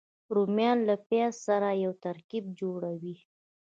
[0.35, 3.15] رومیان له پیاز سره یو ترکیب جوړوي